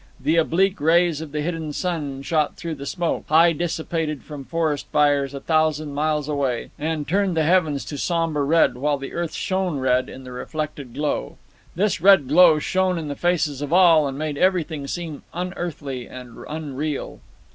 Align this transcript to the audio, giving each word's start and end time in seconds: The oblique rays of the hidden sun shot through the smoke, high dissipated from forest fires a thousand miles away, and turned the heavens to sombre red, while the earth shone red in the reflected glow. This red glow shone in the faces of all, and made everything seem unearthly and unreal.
The 0.19 0.37
oblique 0.37 0.81
rays 0.81 1.21
of 1.21 1.31
the 1.31 1.41
hidden 1.41 1.73
sun 1.73 2.23
shot 2.23 2.55
through 2.55 2.73
the 2.73 2.87
smoke, 2.87 3.25
high 3.29 3.53
dissipated 3.53 4.23
from 4.23 4.43
forest 4.43 4.87
fires 4.91 5.35
a 5.35 5.39
thousand 5.39 5.93
miles 5.93 6.27
away, 6.27 6.71
and 6.79 7.07
turned 7.07 7.37
the 7.37 7.43
heavens 7.43 7.85
to 7.85 7.99
sombre 7.99 8.43
red, 8.43 8.77
while 8.77 8.97
the 8.97 9.13
earth 9.13 9.35
shone 9.35 9.77
red 9.77 10.09
in 10.09 10.23
the 10.23 10.31
reflected 10.31 10.95
glow. 10.95 11.37
This 11.75 12.01
red 12.01 12.27
glow 12.27 12.57
shone 12.57 12.97
in 12.97 13.09
the 13.09 13.15
faces 13.15 13.61
of 13.61 13.71
all, 13.71 14.07
and 14.07 14.17
made 14.17 14.39
everything 14.39 14.87
seem 14.87 15.21
unearthly 15.35 16.07
and 16.07 16.45
unreal. 16.49 17.19